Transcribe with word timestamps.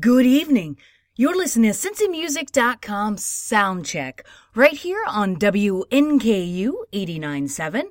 Good 0.00 0.24
evening. 0.24 0.78
You're 1.16 1.36
listening 1.36 1.70
to 1.70 1.76
CincyMusic.com 1.76 3.16
Soundcheck 3.16 4.20
right 4.54 4.72
here 4.72 5.04
on 5.06 5.36
WNKU 5.36 6.72
89.7, 6.90 7.82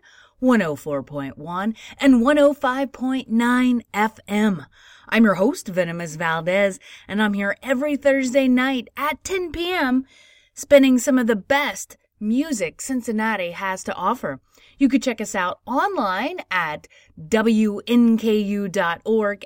104.1, 0.41 1.75
and 1.99 2.13
105.9 2.15 3.81
FM. 3.93 4.65
I'm 5.09 5.23
your 5.23 5.35
host, 5.35 5.67
Venomous 5.67 6.15
Valdez, 6.15 6.79
and 7.07 7.21
I'm 7.21 7.33
here 7.33 7.55
every 7.61 7.95
Thursday 7.95 8.47
night 8.47 8.87
at 8.97 9.23
10 9.23 9.51
p.m. 9.51 10.05
spinning 10.55 10.97
some 10.97 11.19
of 11.19 11.27
the 11.27 11.35
best 11.35 11.97
music 12.19 12.81
Cincinnati 12.81 13.51
has 13.51 13.83
to 13.83 13.93
offer. 13.93 14.39
You 14.81 14.89
could 14.89 15.03
check 15.03 15.21
us 15.21 15.35
out 15.35 15.59
online 15.67 16.39
at 16.49 16.87
wnku.org 17.29 17.85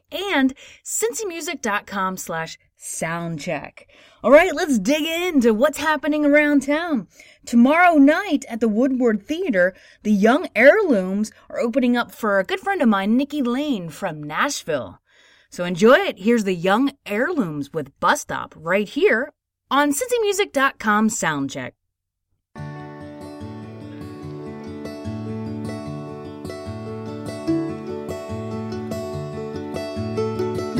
and 0.10 0.54
cincymusic.com 0.86 2.16
slash 2.16 2.58
soundcheck. 2.80 3.82
All 4.24 4.32
right, 4.32 4.56
let's 4.56 4.80
dig 4.80 5.04
into 5.04 5.54
what's 5.54 5.80
happening 5.80 6.24
around 6.26 6.62
town. 6.62 7.10
Tomorrow 7.46 7.96
night 7.96 8.46
at 8.48 8.62
the 8.62 8.70
Woodward 8.70 9.28
Theater, 9.28 9.76
the 10.04 10.14
Young 10.14 10.48
Heirlooms 10.56 11.34
are 11.50 11.60
opening 11.60 11.98
up 11.98 12.12
for 12.12 12.40
a 12.40 12.46
good 12.46 12.62
friend 12.62 12.82
of 12.82 12.88
mine, 12.88 13.18
Nikki 13.18 13.42
Lane 13.42 13.90
from 13.90 14.24
Nashville. 14.24 15.02
So 15.50 15.66
enjoy 15.66 15.96
it. 15.96 16.20
Here's 16.20 16.46
the 16.46 16.56
Young 16.56 16.94
Heirlooms 17.06 17.74
with 17.74 18.00
Bus 18.00 18.22
Stop 18.22 18.56
right 18.56 18.88
here 18.88 19.34
on 19.70 19.92
cincymusic.com 19.92 21.10
soundcheck. 21.10 21.74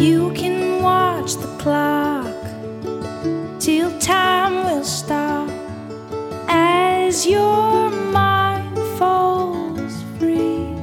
You 0.06 0.32
can 0.34 0.84
watch 0.84 1.34
the 1.34 1.48
clock 1.58 2.38
till 3.60 3.90
time 4.00 4.54
will 4.54 4.84
stop 4.84 5.50
as 6.48 7.26
your 7.26 7.90
mind 7.90 8.78
falls 9.00 9.96
free. 10.20 10.78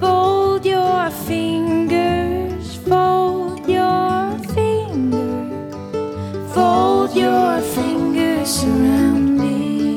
Fold 0.00 0.66
your 0.66 1.08
fingers, 1.28 2.74
fold 2.88 3.68
your 3.68 4.36
fingers, 4.56 6.52
fold 6.52 7.14
your 7.14 7.60
fingers 7.76 8.64
around 8.64 9.38
me. 9.38 9.94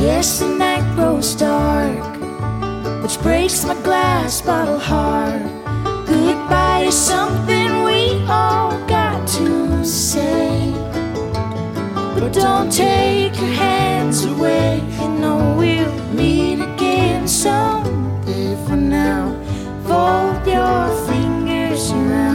Yes, 0.00 0.38
the 0.38 0.46
night 0.56 0.86
grows 0.94 1.34
dark 1.34 2.07
which 3.08 3.22
breaks 3.22 3.64
my 3.64 3.74
glass 3.84 4.42
bottle 4.42 4.78
heart. 4.78 5.40
Goodbye 6.06 6.84
is 6.88 6.94
something 6.94 7.82
we 7.82 8.10
all 8.28 8.76
got 8.86 9.26
to 9.28 9.82
say. 9.82 10.74
But 12.14 12.34
don't 12.34 12.70
take 12.70 13.34
your 13.34 13.54
hands 13.64 14.26
away. 14.26 14.82
You 15.00 15.08
know 15.20 15.56
we'll 15.58 15.90
meet 16.12 16.60
again 16.60 17.26
someday. 17.26 18.54
For 18.66 18.76
now, 18.76 19.32
fold 19.86 20.46
your 20.46 21.06
fingers 21.06 21.90
around 21.92 22.27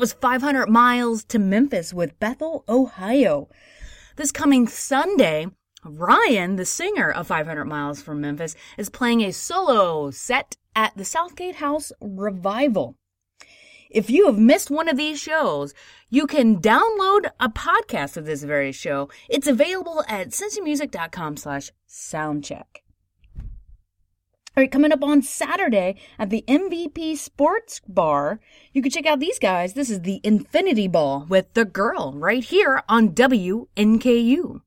That 0.00 0.04
was 0.04 0.12
500 0.14 0.66
miles 0.70 1.24
to 1.24 1.38
Memphis 1.38 1.92
with 1.92 2.18
Bethel, 2.18 2.64
Ohio. 2.66 3.50
This 4.16 4.32
coming 4.32 4.66
Sunday, 4.66 5.48
Ryan, 5.84 6.56
the 6.56 6.64
singer 6.64 7.10
of 7.10 7.26
500 7.26 7.66
Miles 7.66 8.00
from 8.00 8.22
Memphis, 8.22 8.56
is 8.78 8.88
playing 8.88 9.20
a 9.20 9.30
solo 9.30 10.10
set 10.10 10.56
at 10.74 10.96
the 10.96 11.04
Southgate 11.04 11.56
House 11.56 11.92
Revival. 12.00 12.96
If 13.90 14.08
you 14.08 14.24
have 14.24 14.38
missed 14.38 14.70
one 14.70 14.88
of 14.88 14.96
these 14.96 15.20
shows, 15.20 15.74
you 16.08 16.26
can 16.26 16.62
download 16.62 17.30
a 17.38 17.50
podcast 17.50 18.16
of 18.16 18.24
this 18.24 18.42
very 18.42 18.72
show. 18.72 19.10
It's 19.28 19.46
available 19.46 20.02
at 20.08 20.30
cincymusic.com 20.30 21.36
slash 21.36 21.72
soundcheck. 21.86 22.80
All 24.56 24.62
right, 24.62 24.70
coming 24.70 24.90
up 24.90 25.04
on 25.04 25.22
Saturday 25.22 25.94
at 26.18 26.30
the 26.30 26.42
MVP 26.48 27.16
Sports 27.16 27.80
Bar, 27.86 28.40
you 28.72 28.82
can 28.82 28.90
check 28.90 29.06
out 29.06 29.20
these 29.20 29.38
guys. 29.38 29.74
This 29.74 29.88
is 29.88 30.00
the 30.00 30.20
Infinity 30.24 30.88
Ball 30.88 31.24
with 31.28 31.54
The 31.54 31.64
Girl 31.64 32.14
right 32.16 32.42
here 32.42 32.82
on 32.88 33.10
WNKU. 33.10 34.60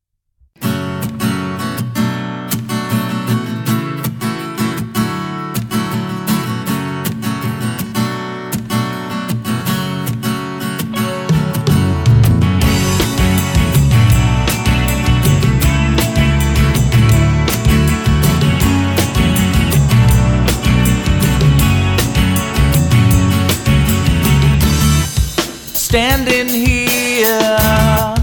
Standing 25.94 26.48
here 26.48 28.16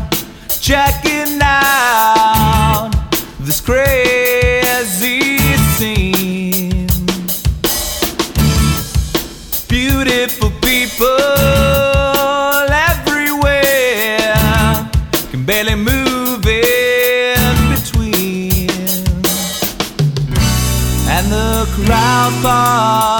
checking 0.60 1.38
out 1.40 2.90
this 3.38 3.60
crazy 3.60 5.38
scene. 5.76 6.88
Beautiful 9.68 10.50
people 10.60 11.06
everywhere 12.90 14.34
can 15.30 15.44
barely 15.44 15.76
move 15.76 16.44
in 16.44 17.54
between, 17.72 18.68
and 21.08 21.30
the 21.30 21.68
crowd 21.76 22.32
parts 22.42 23.19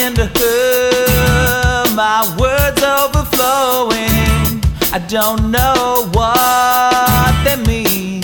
talking 0.00 0.14
to 0.14 0.26
her. 0.26 1.94
My 1.94 2.22
words 2.38 2.82
overflowing. 2.82 4.62
I 4.92 4.98
don't 5.08 5.50
know 5.50 6.08
what 6.12 7.34
they 7.44 7.56
mean. 7.66 8.22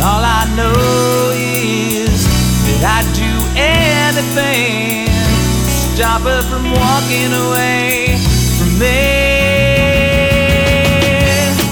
All 0.00 0.22
I 0.22 0.46
know 0.56 1.32
is 1.34 2.24
that 2.66 2.82
I'd 2.96 3.08
do 3.14 3.32
anything 3.56 5.06
to 5.06 5.70
stop 5.94 6.22
her 6.22 6.42
from 6.42 6.70
walking 6.70 7.32
away 7.32 8.18
from 8.58 8.78
me. 8.78 9.56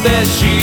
There 0.02 0.24
she 0.24 0.53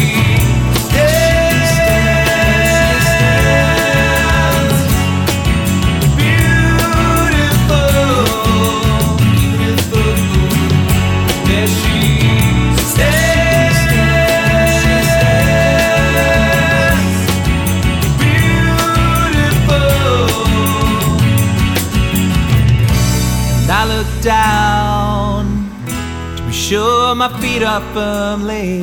my 27.21 27.39
feet 27.39 27.61
are 27.61 27.81
firmly 27.93 28.81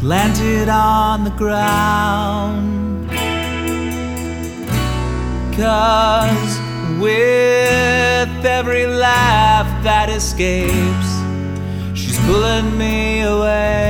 planted 0.00 0.68
on 0.68 1.22
the 1.22 1.30
ground. 1.30 3.08
Cause 5.54 6.58
with 7.00 8.44
every 8.44 8.88
laugh 8.88 9.68
that 9.84 10.08
escapes, 10.08 11.10
she's 11.94 12.18
pulling 12.26 12.76
me 12.76 13.20
away. 13.20 13.87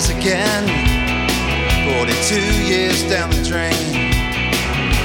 Tears 0.00 0.16
again. 0.16 0.64
42 1.98 2.64
years 2.64 3.02
down 3.08 3.30
the 3.30 3.42
drain. 3.44 3.72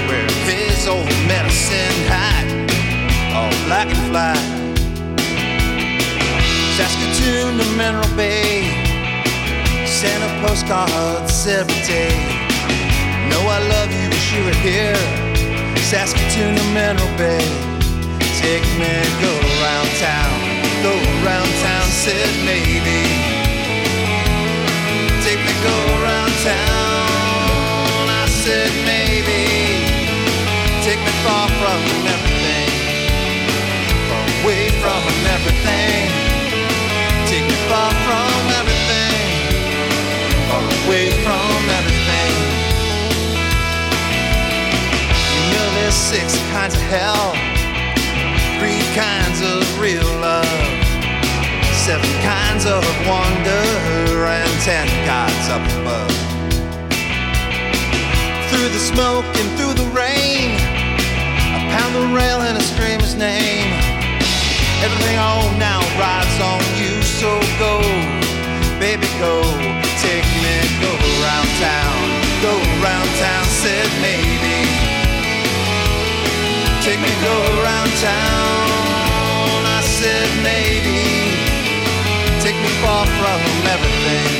Where 0.07 0.29
his 0.45 0.87
old 0.87 1.07
medicine 1.27 1.97
hat, 2.07 2.45
all 3.35 3.49
black 3.65 3.87
and 3.87 4.07
flat. 4.09 4.37
Saskatoon 6.77 7.57
to 7.57 7.65
Mineral 7.77 8.15
Bay. 8.15 8.69
Send 9.85 10.23
a 10.23 10.47
postcards 10.47 11.47
every 11.47 11.81
day. 11.87 12.15
Know 13.29 13.41
I 13.47 13.59
love 13.69 13.91
you, 13.91 14.09
wish 14.09 14.33
you 14.33 14.43
were 14.43 14.61
here. 14.61 14.95
Saskatoon 15.89 16.55
to 16.55 16.63
Mineral 16.73 17.17
Bay. 17.17 17.45
Take 18.39 18.67
me, 18.77 18.93
go 19.23 19.33
around 19.55 19.89
town, 19.97 20.35
go 20.83 20.93
around 21.23 21.49
town, 21.63 21.87
said 21.89 22.29
maybe. 22.45 23.34
Go 25.63 25.77
around 26.01 26.31
town, 26.43 28.09
I 28.09 28.25
said 28.27 28.71
maybe. 28.85 29.43
Take 30.83 30.99
me 30.99 31.13
far 31.25 31.47
from 31.59 31.81
everything, 32.15 32.69
far 34.09 34.25
away 34.43 34.69
from 34.81 35.01
everything. 35.35 36.11
Take 37.25 37.45
me 37.49 37.57
far 37.69 37.91
from 38.05 38.41
everything, 38.61 39.17
far 40.49 40.61
away 40.85 41.09
from 41.25 41.69
everything. 41.79 42.33
You 45.33 45.45
know 45.53 45.67
there's 45.81 45.95
six 45.95 46.37
kinds 46.51 46.75
of 46.75 46.81
hell, 46.93 47.33
three 48.59 48.83
kinds 48.93 49.41
of 49.41 49.79
real 49.81 50.05
love, 50.21 50.84
seven 51.85 52.17
kinds 52.25 52.65
of 52.65 52.81
wonder, 53.05 53.61
and 54.25 54.53
ten 54.65 54.89
gods 55.05 55.45
up 55.53 55.61
above. 55.77 56.09
Through 58.49 58.69
the 58.73 58.81
smoke 58.81 59.29
and 59.37 59.47
through 59.53 59.77
the 59.77 59.85
rain, 59.93 60.57
I 61.53 61.61
pound 61.69 61.93
the 61.93 62.09
rail 62.09 62.41
and 62.41 62.57
I 62.57 62.63
scream 62.73 62.99
his 62.99 63.13
name. 63.13 63.69
Everything 64.81 65.13
I 65.13 65.29
own 65.37 65.59
now 65.61 65.77
rides 66.01 66.37
on 66.41 66.57
you, 66.73 67.05
so 67.05 67.29
go, 67.61 67.77
baby, 68.81 69.05
go. 69.21 69.45
Take 70.01 70.25
me, 70.41 70.57
go 70.81 70.89
around 70.89 71.49
town, 71.61 72.01
go 72.41 72.53
around 72.81 73.09
town, 73.21 73.45
said 73.61 73.85
maybe. 74.01 74.57
Take 76.81 76.97
me, 76.97 77.13
go 77.21 77.37
around 77.61 77.93
town, 78.01 79.61
I 79.69 79.81
said 79.85 80.29
maybe. 80.41 81.44
Far 82.65 83.05
from 83.05 83.41
everything, 83.75 84.33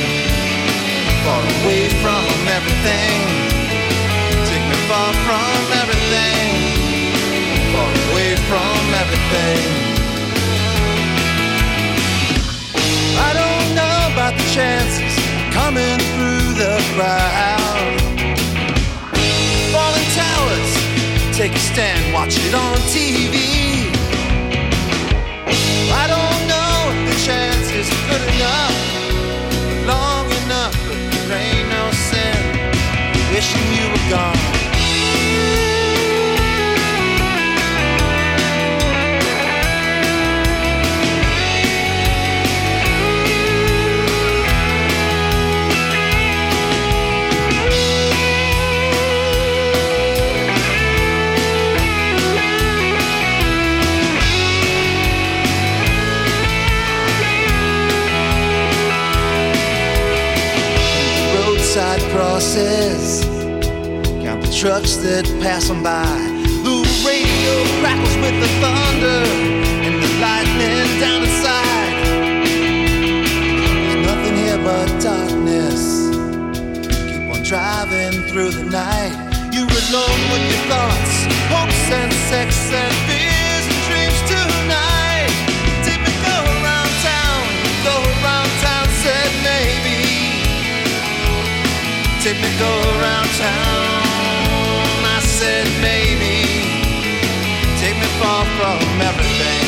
far 1.24 1.42
away 1.42 1.88
from 2.02 2.26
everything. 2.58 3.18
Take 4.46 4.66
me 4.70 4.78
far 4.90 5.12
from 5.26 5.62
everything, 5.82 6.52
far 7.72 7.90
away 8.06 8.36
from 8.50 8.82
everything. 9.02 9.86
I 13.18 13.30
don't 13.40 13.68
know 13.74 13.96
about 14.12 14.34
the 14.38 14.46
chances 14.54 15.14
coming 15.52 15.98
through 16.14 16.54
the 16.62 16.74
crowd. 16.94 17.94
Falling 19.72 20.08
towers, 20.22 20.72
take 21.36 21.52
a 21.52 21.58
stand, 21.58 22.14
watch 22.14 22.36
it 22.38 22.54
on 22.54 22.76
TV. 22.94 23.45
Good 28.08 28.22
enough, 28.34 28.72
long 29.86 30.26
enough, 30.44 30.74
but 30.88 30.98
there 31.28 31.38
ain't 31.38 31.68
no 31.68 31.90
wishing 33.32 33.66
you 33.76 33.90
were 33.90 34.10
gone. 34.10 34.65
Roadside. 62.54 63.24
Count 64.22 64.42
the 64.42 64.52
trucks 64.52 64.96
that 64.96 65.24
pass 65.42 65.68
them 65.68 65.82
by. 65.82 66.04
The 66.64 66.76
radio 67.06 67.54
crackles 67.80 68.16
with 68.16 68.36
the 68.40 68.50
thunder 68.60 69.22
and 69.86 70.02
the 70.02 70.10
lightning 70.20 71.00
down 71.00 71.22
inside. 71.22 71.94
There's 73.86 74.06
nothing 74.06 74.36
here 74.36 74.58
but 74.58 74.88
darkness. 75.00 76.10
Keep 77.10 77.34
on 77.34 77.42
driving 77.42 78.22
through 78.28 78.50
the 78.50 78.64
night. 78.64 79.14
You're 79.52 79.64
alone 79.64 80.20
with 80.32 80.44
your 80.50 80.62
thoughts, 80.68 81.14
hopes 81.50 81.90
and 81.92 82.12
sex 82.28 82.72
and 82.72 82.94
fears 83.08 83.35
Take 92.26 92.42
me 92.42 92.50
go 92.58 92.72
around 92.98 93.28
town. 93.38 94.02
I 95.14 95.20
said 95.22 95.62
maybe. 95.78 96.42
Take 97.78 97.94
me 98.02 98.08
far 98.18 98.42
from 98.58 98.82
everything, 98.98 99.66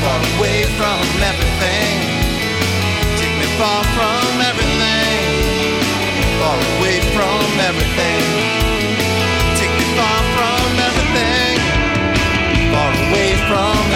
far 0.00 0.20
away 0.32 0.64
from 0.80 1.04
everything. 1.20 2.00
Take 3.20 3.36
me 3.36 3.44
far 3.60 3.84
from 3.92 4.40
everything, 4.40 5.76
far 6.40 6.56
away 6.56 6.96
from 7.12 7.44
everything. 7.60 8.24
Take 9.60 9.74
me 9.76 9.84
far 10.00 10.20
from 10.32 10.64
everything, 10.88 11.60
far 12.72 12.90
away 13.04 13.36
from 13.52 13.87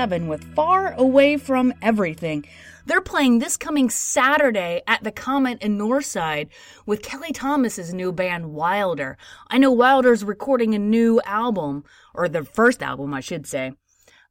27 0.00 0.28
with 0.28 0.54
Far 0.54 0.94
Away 0.94 1.36
from 1.36 1.74
Everything. 1.82 2.46
They're 2.86 3.02
playing 3.02 3.38
this 3.38 3.58
coming 3.58 3.90
Saturday 3.90 4.80
at 4.86 5.04
the 5.04 5.12
Comet 5.12 5.60
in 5.60 5.76
Northside 5.76 6.48
with 6.86 7.02
Kelly 7.02 7.32
Thomas's 7.32 7.92
new 7.92 8.10
band 8.10 8.54
Wilder. 8.54 9.18
I 9.50 9.58
know 9.58 9.70
Wilder's 9.70 10.24
recording 10.24 10.74
a 10.74 10.78
new 10.78 11.20
album, 11.26 11.84
or 12.14 12.30
the 12.30 12.44
first 12.44 12.82
album, 12.82 13.12
I 13.12 13.20
should 13.20 13.46
say. 13.46 13.72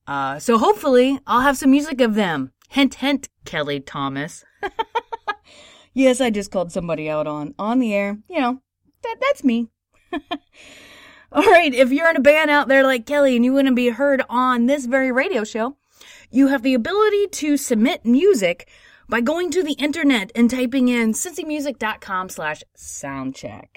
Uh, 0.07 0.39
so 0.39 0.57
hopefully 0.57 1.19
I'll 1.27 1.41
have 1.41 1.57
some 1.57 1.69
music 1.69 2.01
of 2.01 2.15
them. 2.15 2.51
Hint, 2.69 2.95
hint, 2.95 3.29
Kelly 3.45 3.79
Thomas. 3.79 4.43
yes, 5.93 6.19
I 6.19 6.31
just 6.31 6.49
called 6.49 6.71
somebody 6.71 7.11
out 7.11 7.27
on 7.27 7.53
on 7.59 7.77
the 7.77 7.93
air. 7.93 8.17
You 8.27 8.41
know, 8.41 8.61
that 9.03 9.17
that's 9.21 9.43
me. 9.43 9.69
All 11.31 11.43
right, 11.43 11.73
if 11.73 11.91
you're 11.91 12.09
in 12.09 12.15
a 12.15 12.21
band 12.21 12.49
out 12.49 12.67
there 12.67 12.83
like 12.83 13.05
Kelly 13.05 13.35
and 13.35 13.45
you 13.45 13.53
want 13.53 13.67
to 13.67 13.73
be 13.73 13.89
heard 13.89 14.23
on 14.29 14.65
this 14.65 14.87
very 14.87 15.11
radio 15.11 15.43
show, 15.43 15.77
you 16.31 16.47
have 16.47 16.63
the 16.63 16.73
ability 16.73 17.27
to 17.27 17.55
submit 17.55 18.03
music 18.03 18.67
by 19.07 19.21
going 19.21 19.51
to 19.51 19.61
the 19.61 19.73
internet 19.73 20.31
and 20.33 20.49
typing 20.49 20.87
in 20.87 21.13
cincymusic.com 21.13 22.29
slash 22.29 22.63
soundcheck. 22.75 23.67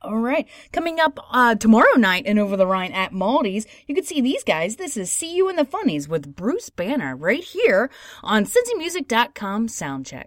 All 0.00 0.16
right, 0.16 0.48
coming 0.72 0.98
up 0.98 1.18
uh, 1.30 1.56
tomorrow 1.56 1.96
night 1.96 2.24
in 2.24 2.38
Over 2.38 2.56
the 2.56 2.66
Rhine 2.66 2.92
at 2.92 3.12
Maldy's, 3.12 3.66
you 3.86 3.94
can 3.94 4.04
see 4.04 4.22
these 4.22 4.42
guys. 4.42 4.76
This 4.76 4.96
is 4.96 5.12
See 5.12 5.36
You 5.36 5.50
in 5.50 5.56
the 5.56 5.64
Funnies 5.66 6.08
with 6.08 6.34
Bruce 6.34 6.70
Banner 6.70 7.14
right 7.14 7.44
here 7.44 7.90
on 8.22 8.46
cincymusic.com 8.46 9.68
soundcheck. 9.68 10.26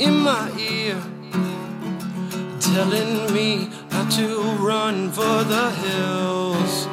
in 0.00 0.16
my 0.20 0.50
ear, 0.58 0.98
telling 2.58 3.32
me 3.34 3.68
how 3.90 4.08
to 4.08 4.26
run 4.58 5.10
for 5.10 5.44
the 5.44 5.70
hills. 5.82 6.86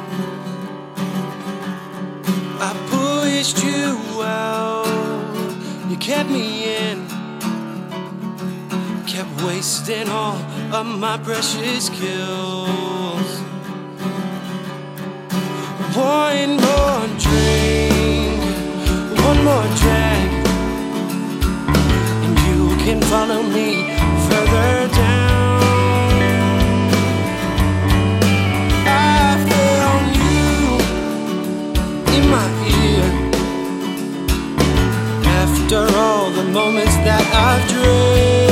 I 2.60 2.70
pushed 2.90 3.64
you 3.64 4.22
out, 4.22 4.86
you 5.88 5.96
kept 5.96 6.28
me 6.28 6.76
in, 6.76 7.06
kept 9.06 9.30
wasting 9.42 10.10
all 10.10 10.36
of 10.70 10.86
my 10.86 11.16
precious 11.16 11.88
kills. 11.88 13.30
One 15.96 16.56
more 16.66 17.06
drink, 17.18 18.38
one 19.24 19.44
more 19.44 19.76
drink 19.78 20.07
can 22.88 23.02
follow 23.02 23.42
me 23.42 23.84
further 24.28 24.88
down. 24.96 25.60
I 28.86 29.36
found 29.50 30.06
you 30.16 30.48
in 32.16 32.24
my 32.36 32.48
ear 32.80 33.06
after 35.42 35.82
all 35.98 36.30
the 36.30 36.44
moments 36.44 36.96
that 37.04 37.24
I've 37.34 37.68
drowned. 37.68 38.47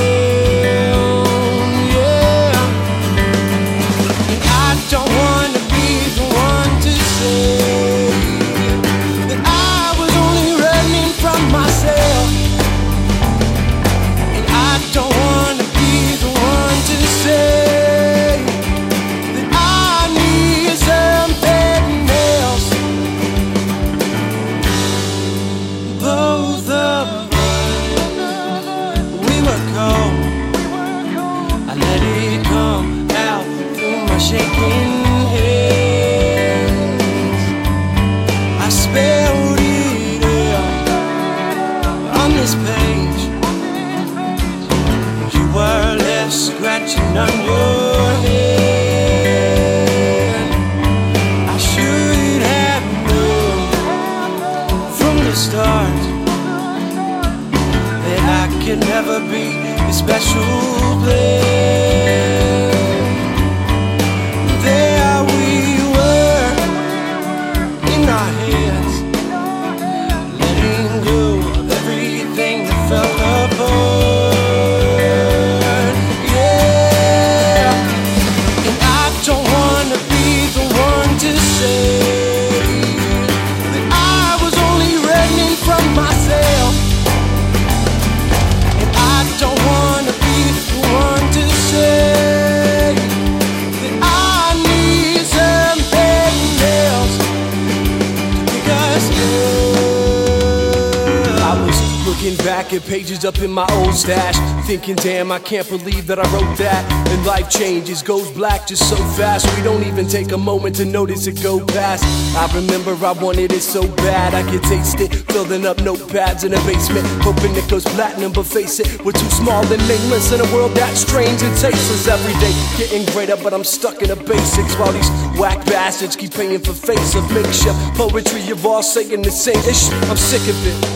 Pages 102.81 103.25
up 103.25 103.39
in 103.41 103.51
my 103.53 103.67
old 103.73 103.95
stash, 103.95 104.37
thinking, 104.67 104.97
damn, 104.97 105.31
I 105.33 105.39
can't 105.39 105.69
believe 105.69 106.07
that 106.07 106.19
I 106.19 106.23
wrote 106.33 106.57
that. 106.59 106.83
And 107.11 107.25
life 107.27 107.49
changes, 107.49 108.03
goes 108.03 108.31
black 108.33 108.67
just 108.67 108.89
so 108.89 108.97
fast. 109.17 109.47
We 109.57 109.63
don't 109.63 109.85
even 109.85 110.09
take 110.09 110.33
a 110.33 110.39
moment 110.39 110.77
to 110.77 110.85
notice 110.85 111.27
it 111.27 111.43
go 111.43 111.65
past. 111.65 112.05
I 112.37 112.47
remember 112.55 112.93
I 113.05 113.13
wanted 113.13 113.53
it 113.53 113.63
so 113.63 113.87
bad, 113.97 114.35
I 114.35 114.43
could 114.51 114.63
taste 114.65 115.01
it. 115.01 115.15
Filling 115.33 115.67
up 115.67 115.79
notepads 115.79 116.45
in 116.45 116.55
a 116.55 116.61
basement, 116.65 117.07
hoping 117.23 117.55
it 117.55 117.69
goes 117.69 117.85
platinum, 117.85 118.33
but 118.33 118.47
face 118.47 118.81
it, 118.81 119.05
we're 119.05 119.13
too 119.13 119.31
small 119.31 119.65
and 119.73 119.89
nameless 119.89 120.33
in 120.33 120.41
a 120.41 120.55
world 120.55 120.73
that's 120.73 121.01
strange 121.01 121.43
and 121.43 121.57
tasteless. 121.59 122.09
Every 122.09 122.35
day 122.41 122.53
getting 122.77 123.05
greater, 123.13 123.37
but 123.37 123.53
I'm 123.55 123.65
stuck 123.65 124.03
in 124.03 124.09
the 124.09 124.17
basics 124.17 124.75
while 124.77 124.93
these 124.93 125.11
whack 125.39 125.65
bastards 125.67 126.17
keep 126.17 126.33
paying 126.33 126.61
for 126.61 126.73
face 126.73 127.15
of 127.15 127.31
makeshift 127.33 127.79
poetry. 127.95 128.41
You're 128.43 128.67
all 128.67 128.83
saying 128.83 129.23
the 129.23 129.31
same 129.31 129.59
ish. 129.69 129.91
I'm 130.11 130.17
sick 130.17 130.43
of 130.43 130.67
it. 130.67 130.96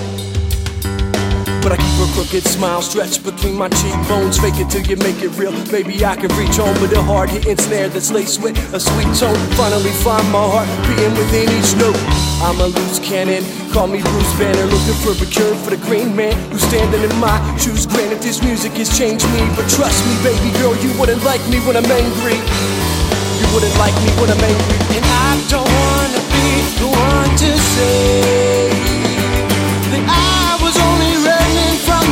But 1.62 1.72
I 1.72 1.76
keep 1.76 2.00
a 2.00 2.08
crooked 2.16 2.44
smile 2.48 2.80
stretched 2.80 3.22
between 3.22 3.54
my 3.54 3.68
cheekbones. 3.68 4.38
Fake 4.40 4.56
it 4.56 4.70
till 4.70 4.80
you 4.82 4.96
make 4.96 5.20
it 5.22 5.28
real. 5.36 5.52
Maybe 5.70 6.04
I 6.04 6.16
can 6.16 6.32
reach 6.40 6.56
home 6.56 6.72
with 6.80 6.96
a 6.96 7.02
hard 7.02 7.28
hitting 7.28 7.58
snare 7.58 7.88
that's 7.88 8.10
laced 8.10 8.40
with 8.42 8.56
a 8.72 8.80
sweet 8.80 9.12
tone. 9.12 9.36
Finally 9.60 9.92
find 10.00 10.24
my 10.32 10.40
heart 10.40 10.68
beating 10.88 11.12
within 11.20 11.52
each 11.52 11.76
note. 11.76 12.00
I'm 12.40 12.56
a 12.64 12.68
loose 12.72 12.98
cannon. 13.04 13.44
Call 13.72 13.86
me 13.86 14.00
Bruce 14.00 14.32
Banner, 14.40 14.64
looking 14.72 14.96
for 15.04 15.12
a 15.12 15.28
cure 15.28 15.54
for 15.60 15.70
the 15.70 15.80
green 15.84 16.16
man 16.16 16.32
who's 16.48 16.64
standing 16.64 17.04
in 17.04 17.14
my 17.20 17.36
shoes. 17.60 17.84
Granted, 17.84 18.24
this 18.24 18.42
music 18.42 18.72
has 18.80 18.88
changed 18.96 19.28
me, 19.36 19.44
but 19.52 19.68
trust 19.68 20.00
me, 20.08 20.16
baby 20.24 20.50
girl, 20.56 20.72
you 20.80 20.88
wouldn't 20.98 21.22
like 21.28 21.44
me 21.52 21.60
when 21.68 21.76
I'm 21.76 21.84
angry. 21.84 22.40
You 23.36 23.46
wouldn't 23.52 23.76
like 23.76 23.94
me 24.00 24.08
when 24.16 24.32
I'm 24.32 24.40
angry. 24.40 24.78
And 24.96 25.04
I 25.04 25.30
don't 25.52 25.68
wanna 25.68 26.22
be 26.32 26.48
the 26.80 26.88
one 26.88 27.30
to 27.36 27.50
say 27.76 28.72
that 29.92 30.04
I 30.08 30.19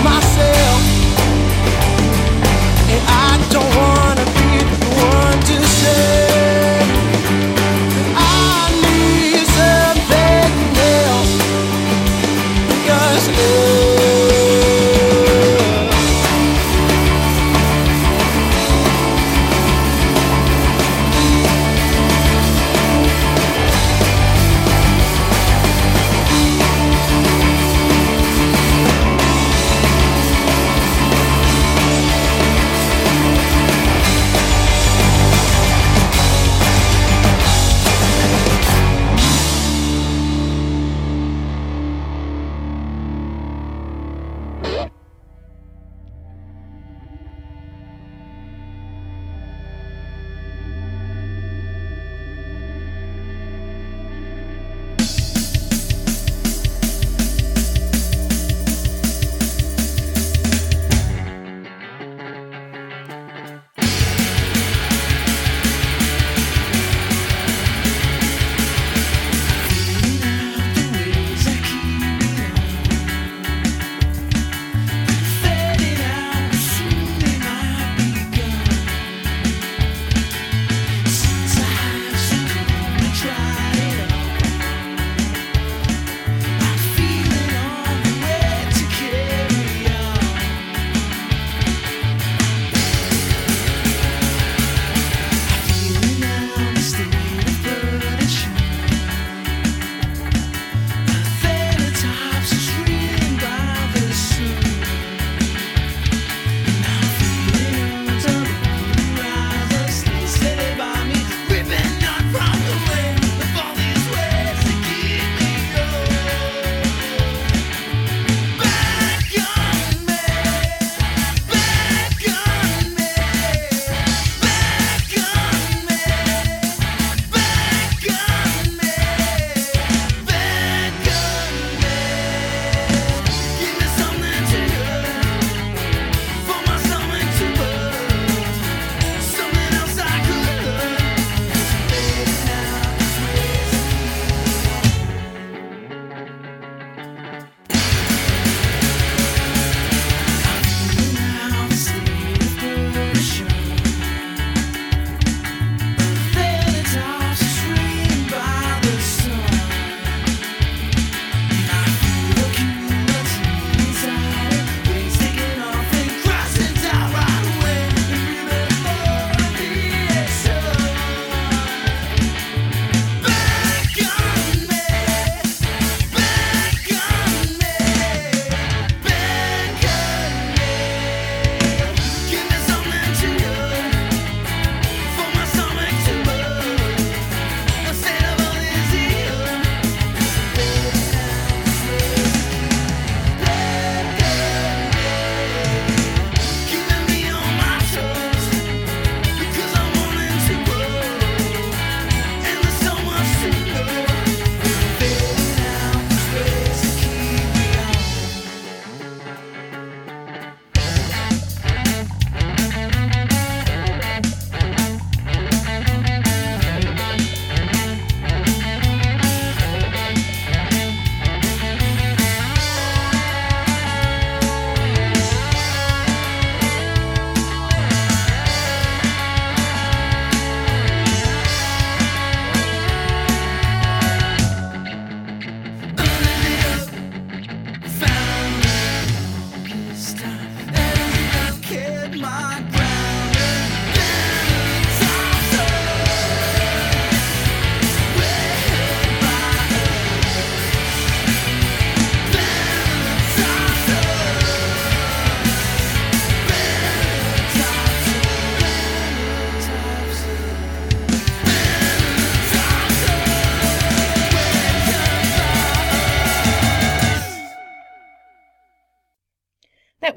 myself. 0.04 0.80
And 2.92 3.02
I 3.06 3.32
don't 3.50 3.72
wanna 3.76 4.24
be 4.38 4.50
the 4.72 4.78
one 4.96 5.40
to 5.40 5.66
say 5.66 6.27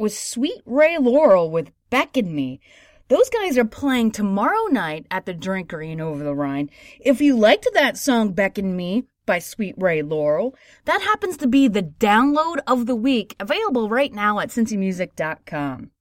was 0.02 0.18
Sweet 0.18 0.64
Ray 0.66 0.98
Laurel 0.98 1.52
with 1.52 1.72
Beckon 1.92 2.34
Me. 2.34 2.60
Those 3.08 3.30
guys 3.30 3.56
are 3.56 3.66
playing 3.66 4.12
tomorrow 4.12 4.66
night 4.72 5.06
at 5.12 5.28
the 5.28 5.34
Drinkery 5.34 5.92
in 5.92 6.02
Over 6.02 6.24
the 6.24 6.34
Rhine. 6.34 6.72
If 7.00 7.22
you 7.22 7.38
liked 7.38 7.68
that 7.74 8.00
song 8.00 8.34
Beckon 8.34 8.76
Me 8.76 9.04
by 9.28 9.38
Sweet 9.38 9.76
Ray 9.78 10.02
Laurel, 10.02 10.56
that 10.86 11.04
happens 11.04 11.38
to 11.38 11.48
be 11.48 11.68
the 11.68 11.84
download 11.84 12.62
of 12.66 12.88
the 12.88 12.96
week 12.96 13.36
available 13.40 13.90
right 13.90 14.12
now 14.12 14.40
at 14.40 14.50
cincymusic.com. 14.50 15.92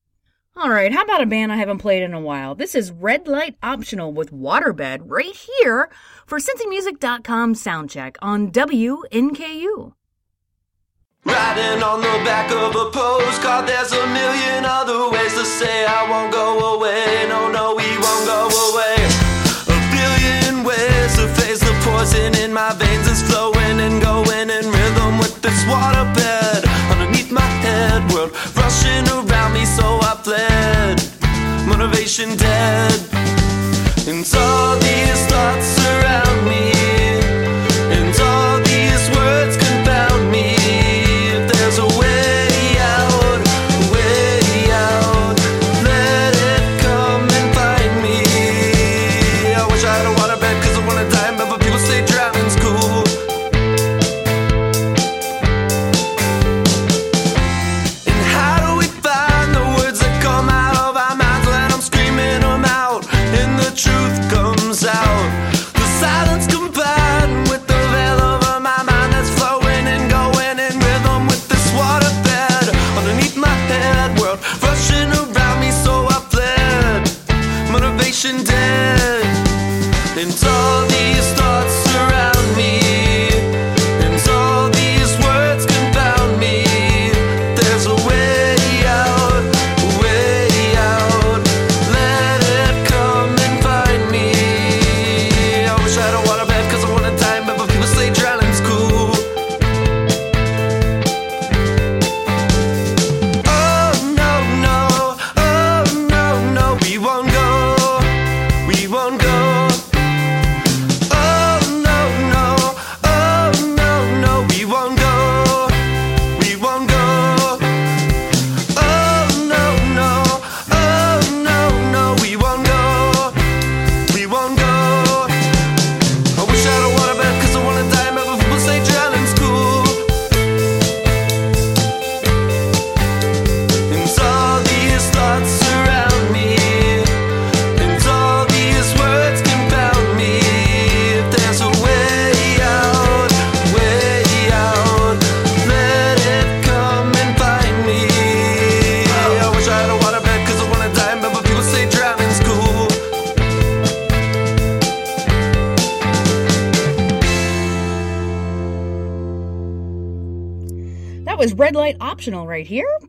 All 0.57 0.71
right, 0.71 0.93
how 0.95 1.03
about 1.03 1.23
a 1.23 1.27
band 1.27 1.53
I 1.53 1.57
haven't 1.57 1.79
played 1.79 2.03
in 2.03 2.15
a 2.15 2.21
while? 2.21 2.55
This 2.55 2.75
is 2.75 2.91
Red 2.91 3.29
Light 3.29 3.57
Optional 3.63 4.15
with 4.15 4.33
Waterbed 4.33 5.03
right 5.05 5.37
here 5.37 5.91
for 6.27 6.39
cincymusic.com 6.39 7.55
soundcheck 7.55 8.17
on 8.23 8.51
WNKU. 8.51 9.93
Riding 11.25 11.83
on 11.83 12.01
the 12.01 12.17
back 12.25 12.51
of 12.51 12.75
a 12.75 12.91
postcard, 12.91 13.69
there's 13.69 13.93
a 13.93 14.07
million 14.07 14.65
other 14.65 15.11
ways 15.11 15.35
to 15.35 15.45
say 15.45 15.85
I 15.85 16.09
won't 16.09 16.33
go 16.33 16.77
away. 16.77 17.27
No, 17.29 17.53
no, 17.53 17.75
we 17.77 17.85
won't 18.01 18.25
go 18.25 18.49
away. 18.49 18.97
A 19.69 19.79
billion 19.93 20.65
ways 20.65 21.17
to 21.21 21.29
face 21.37 21.61
the 21.61 21.77
poison 21.85 22.35
in 22.41 22.55
my 22.55 22.73
veins 22.73 23.07
is 23.07 23.21
flowing 23.29 23.81
and 23.81 24.01
going 24.01 24.49
in 24.49 24.65
rhythm 24.65 25.19
with 25.19 25.37
this 25.43 25.61
waterbed 25.69 26.65
underneath 26.91 27.31
my 27.31 27.51
head. 27.61 28.01
World 28.15 28.33
rushing 28.57 29.05
around 29.13 29.53
me, 29.53 29.67
so 29.67 30.01
I 30.01 30.17
fled. 30.25 31.05
Motivation 31.69 32.35
dead, 32.37 32.97
and 34.09 34.25
all 34.35 34.79
these 34.79 35.27
thoughts 35.27 35.80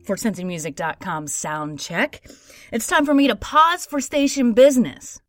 for 0.04 0.16
CincyMusic.com 0.16 1.26
sound 1.26 1.80
check. 1.80 2.28
It's 2.72 2.86
time 2.86 3.04
for 3.04 3.14
me 3.14 3.28
to 3.28 3.36
pause 3.36 3.86
for 3.86 4.00
station 4.00 4.52
business. 4.52 5.20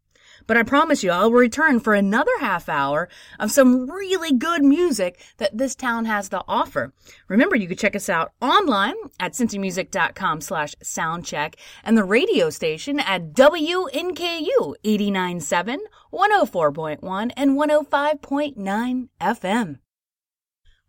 But 0.47 0.57
I 0.57 0.63
promise 0.63 1.03
you 1.03 1.11
I'll 1.11 1.31
return 1.31 1.79
for 1.79 1.93
another 1.93 2.31
half 2.39 2.67
hour 2.67 3.07
of 3.39 3.51
some 3.51 3.89
really 3.89 4.33
good 4.33 4.63
music 4.63 5.19
that 5.37 5.57
this 5.57 5.75
town 5.75 6.05
has 6.05 6.29
to 6.29 6.43
offer. 6.47 6.93
Remember, 7.27 7.55
you 7.55 7.67
can 7.67 7.77
check 7.77 7.95
us 7.95 8.09
out 8.09 8.33
online 8.41 8.95
at 9.19 9.33
cincymusic.com 9.33 10.41
slash 10.41 10.75
soundcheck 10.83 11.55
and 11.83 11.97
the 11.97 12.03
radio 12.03 12.49
station 12.49 12.99
at 12.99 13.33
WNKU 13.33 14.75
89.7, 14.83 15.77
104.1, 16.11 17.31
and 17.37 17.51
105.9 17.51 19.07
FM. 19.21 19.77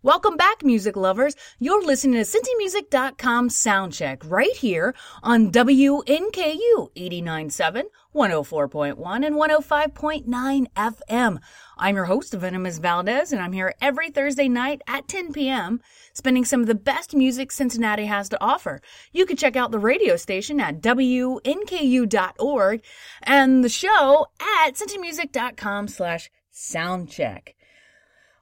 Welcome 0.05 0.37
back, 0.37 0.63
music 0.63 0.97
lovers. 0.99 1.35
You're 1.59 1.83
listening 1.83 2.23
to 2.23 2.31
CincyMusic.com 2.31 3.49
Soundcheck 3.49 4.31
right 4.31 4.55
here 4.55 4.95
on 5.23 5.51
WNKU 5.51 6.91
89.7, 6.95 7.85
104.1, 8.15 9.27
and 9.27 9.35
105.9 9.35 10.67
FM. 10.77 11.39
I'm 11.79 11.97
your 11.97 12.05
host, 12.05 12.35
Venomous 12.35 12.77
Valdez, 12.77 13.33
and 13.33 13.41
I'm 13.41 13.55
here 13.55 13.73
every 13.81 14.11
Thursday 14.11 14.47
night 14.47 14.83
at 14.87 15.09
10 15.09 15.33
p.m., 15.33 15.81
spending 16.13 16.45
some 16.45 16.61
of 16.61 16.67
the 16.67 16.75
best 16.75 17.15
music 17.15 17.51
Cincinnati 17.51 18.05
has 18.05 18.29
to 18.29 18.39
offer. 18.45 18.83
You 19.11 19.25
can 19.25 19.39
check 19.39 19.57
out 19.57 19.71
the 19.71 19.79
radio 19.79 20.17
station 20.17 20.61
at 20.61 20.83
WNKU.org 20.83 21.43
and 23.23 23.65
the 23.65 23.71
show 23.71 24.27
at 24.39 24.75
CincyMusic.com 24.75 25.89
slash 25.89 26.31
soundcheck. 26.53 27.55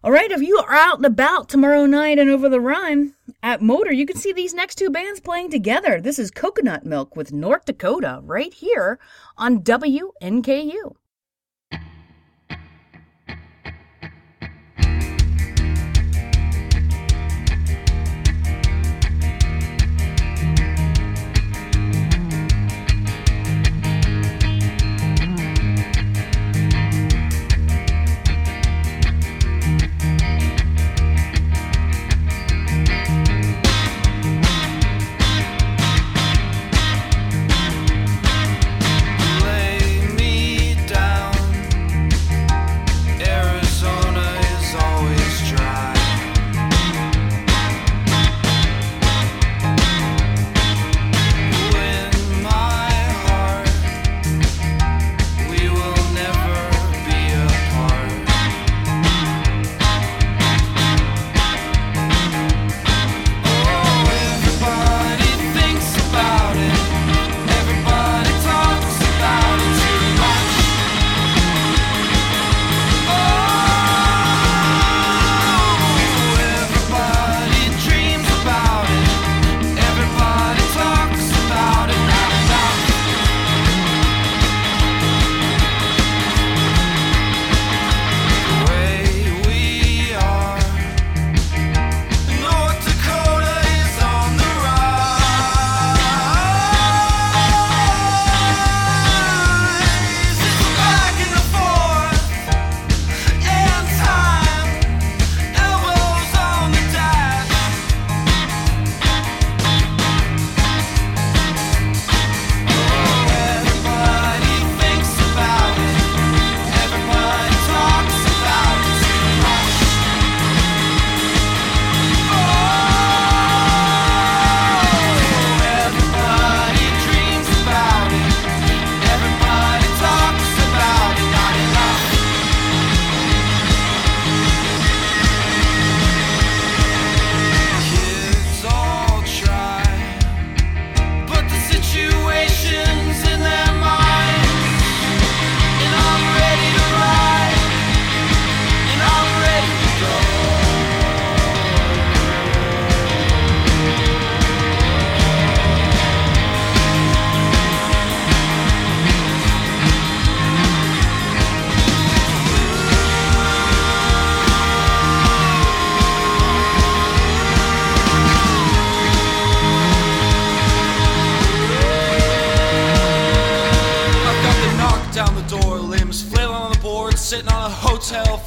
All 0.05 0.11
right, 0.11 0.33
if 0.33 0.43
you 0.43 0.59
are 0.59 0.75
out 0.75 0.97
and 0.97 1.07
about 1.07 1.49
tomorrow 1.49 1.87
night 1.87 2.19
and 2.19 2.29
over 2.29 2.49
the 2.49 2.59
Rhine 2.59 3.15
at 3.41 3.61
MOTR, 3.61 3.95
you 3.95 4.05
can 4.05 4.17
see 4.17 4.33
these 4.33 4.53
next 4.53 4.75
two 4.75 4.91
bands 4.91 5.21
playing 5.21 5.51
together. 5.51 6.01
This 6.01 6.19
is 6.19 6.33
Coconut 6.33 6.85
Milk 6.85 7.15
with 7.15 7.33
North 7.33 7.67
Dakota 7.67 8.19
right 8.25 8.53
here 8.53 8.99
on 9.39 9.61
WNKU. 9.61 10.97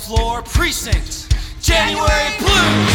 Floor. 0.06 0.44
Precinct, 0.44 1.34
January 1.62 2.38
blues. 2.38 2.95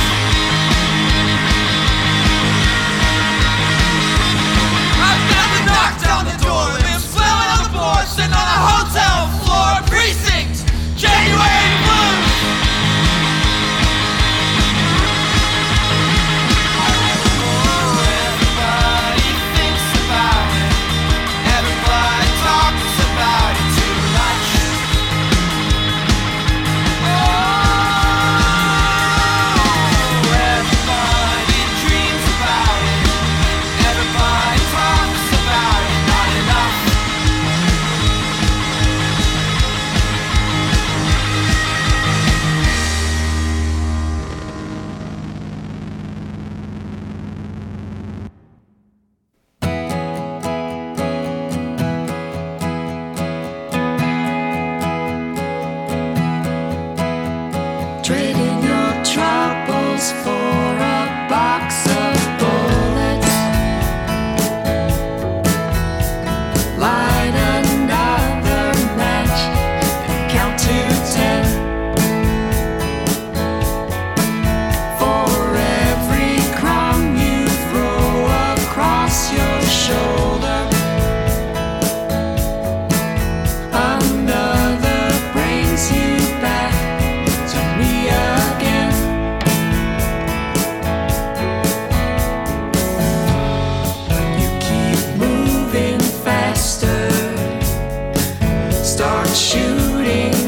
Start 98.91 99.29
shooting 99.29 100.40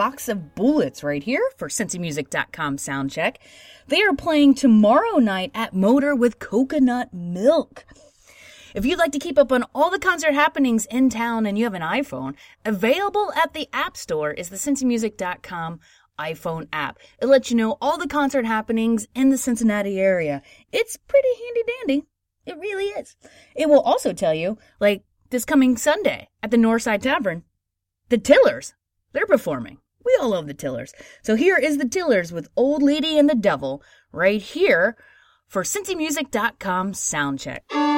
Box 0.00 0.30
of 0.30 0.54
Bullets 0.54 1.04
right 1.04 1.22
here 1.22 1.46
for 1.58 1.68
CincyMusic.com 1.68 2.78
soundcheck. 2.78 3.36
They 3.88 4.00
are 4.00 4.14
playing 4.14 4.54
tomorrow 4.54 5.18
night 5.18 5.50
at 5.54 5.74
MOTR 5.74 6.16
with 6.16 6.38
Coconut 6.38 7.12
Milk. 7.12 7.84
If 8.74 8.86
you'd 8.86 8.98
like 8.98 9.12
to 9.12 9.18
keep 9.18 9.36
up 9.36 9.52
on 9.52 9.66
all 9.74 9.90
the 9.90 9.98
concert 9.98 10.32
happenings 10.32 10.86
in 10.86 11.10
town 11.10 11.44
and 11.44 11.58
you 11.58 11.64
have 11.64 11.74
an 11.74 11.82
iPhone, 11.82 12.34
available 12.64 13.30
at 13.36 13.52
the 13.52 13.68
App 13.74 13.94
Store 13.94 14.30
is 14.30 14.48
the 14.48 14.56
cincymusic.com 14.56 15.80
iPhone 16.18 16.66
app. 16.72 16.98
It 17.20 17.26
lets 17.26 17.50
you 17.50 17.58
know 17.58 17.76
all 17.82 17.98
the 17.98 18.08
concert 18.08 18.46
happenings 18.46 19.06
in 19.14 19.28
the 19.28 19.36
Cincinnati 19.36 20.00
area. 20.00 20.40
It's 20.72 20.96
pretty 20.96 21.28
handy 21.44 21.62
dandy. 21.78 22.06
It 22.46 22.56
really 22.56 22.86
is. 22.86 23.16
It 23.54 23.68
will 23.68 23.82
also 23.82 24.14
tell 24.14 24.32
you, 24.32 24.56
like 24.80 25.04
this 25.28 25.44
coming 25.44 25.76
Sunday 25.76 26.30
at 26.42 26.50
the 26.50 26.56
Northside 26.56 27.02
Tavern, 27.02 27.44
the 28.08 28.16
Tillers, 28.16 28.72
they're 29.12 29.26
performing. 29.26 29.76
We 30.04 30.16
all 30.20 30.30
love 30.30 30.46
the 30.46 30.54
Tillers. 30.54 30.92
So 31.22 31.34
here 31.34 31.56
is 31.56 31.78
the 31.78 31.88
Tillers 31.88 32.32
with 32.32 32.48
Old 32.56 32.82
Lady 32.82 33.18
and 33.18 33.28
the 33.28 33.34
Devil 33.34 33.82
right 34.12 34.40
here 34.40 34.96
for 35.46 35.62
cincymusic.com 35.62 36.92
soundcheck. 36.92 37.89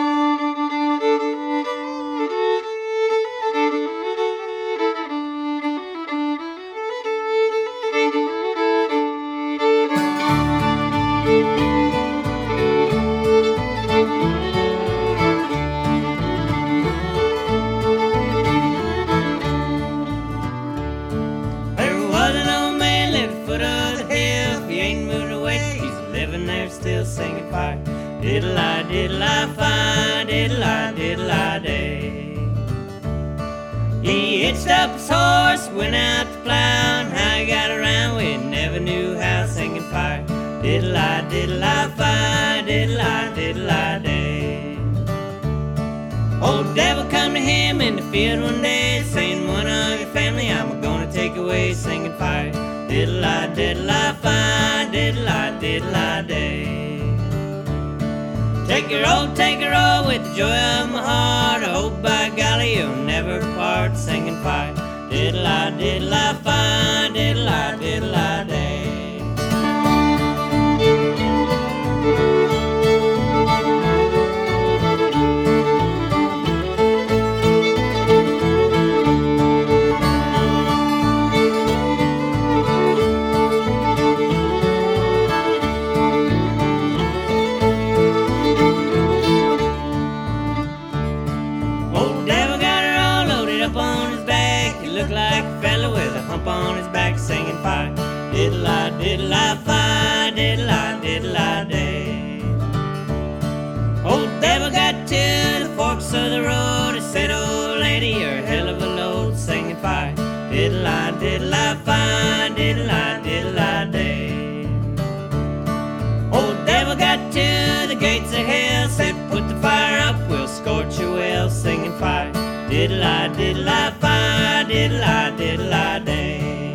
Diddle 124.83 125.05
I, 125.05 125.31
diddle 125.37 125.73
I 125.73 125.99
day. 126.01 126.75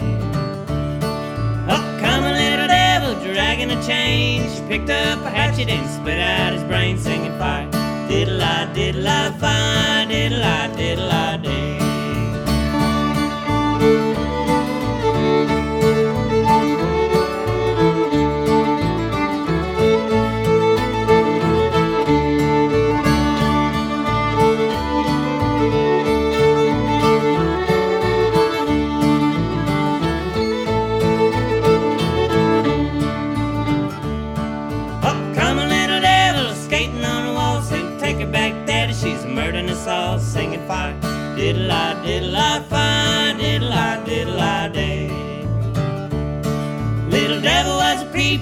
Up 1.68 1.86
come 2.00 2.24
a 2.24 2.32
little 2.32 2.68
devil 2.68 3.14
dragging 3.22 3.72
a 3.72 3.84
chain. 3.84 4.50
She 4.50 4.62
picked 4.62 4.90
up 4.90 5.20
a 5.26 5.30
hatchet 5.30 5.68
and 5.68 5.86
split 5.90 6.20
out 6.20 6.54
his 6.54 6.64
brain, 6.64 6.98
singing 6.98 7.38
fire. 7.38 7.70
Diddle 8.08 8.42
I, 8.42 8.72
diddle 8.74 9.08
I, 9.08 9.32
fire, 9.32 10.08
diddle 10.08 10.42
I, 10.42 10.68
diddle 10.78 11.12
I 11.12 11.37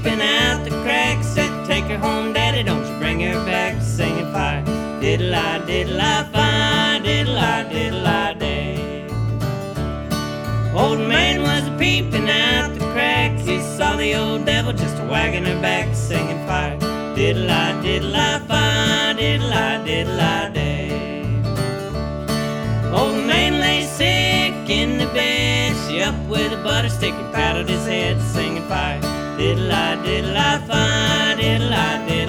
peeping 0.05 0.21
out 0.21 0.63
the 0.63 0.69
crack, 0.83 1.23
said, 1.23 1.65
Take 1.65 1.85
her 1.85 1.97
home, 1.97 2.31
daddy, 2.33 2.61
don't 2.63 2.85
you 2.85 2.99
bring 2.99 3.19
her 3.21 3.43
back, 3.45 3.81
singing 3.81 4.31
fire. 4.31 4.63
Diddle 5.01 5.33
I, 5.33 5.65
diddle 5.65 5.99
I, 5.99 6.23
fire, 6.31 6.99
diddle 6.99 7.37
I, 7.37 7.63
diddle 7.63 8.05
I 8.05 8.33
day. 8.33 9.07
Old 10.75 10.99
man 10.99 11.41
was 11.41 11.63
peeping 11.79 12.29
out 12.29 12.73
the 12.75 12.85
crack. 12.93 13.31
He 13.39 13.59
saw 13.61 13.95
the 13.95 14.13
old 14.15 14.45
devil 14.45 14.73
just 14.73 14.97
wagging 15.09 15.45
her 15.45 15.59
back, 15.61 15.95
singing 15.95 16.45
fire. 16.45 16.77
Diddle 17.15 17.49
I, 17.49 17.81
diddle 17.81 18.15
I, 18.15 18.39
fire, 18.39 19.13
diddle 19.15 19.53
I, 19.53 19.83
diddle 19.83 20.19
I 20.19 20.49
day. 20.49 20.89
Old 22.93 23.25
man 23.25 23.59
lay 23.59 23.85
sick 23.85 24.69
in 24.69 24.99
the 24.99 25.07
bed. 25.13 25.75
She 25.87 26.01
up 26.01 26.15
with 26.27 26.53
a 26.53 26.61
butter 26.63 26.89
stick 26.89 27.13
and 27.13 27.33
paddled 27.33 27.69
his 27.69 27.87
head, 27.87 28.21
singing 28.21 28.67
fire. 28.67 29.14
Diddle 29.37 29.69
I, 29.69 29.95
diddle 30.01 30.37
I, 30.37 30.59
fire, 30.65 31.35
diddle 31.35 31.73
I, 31.73 32.05
diddle 32.07 32.24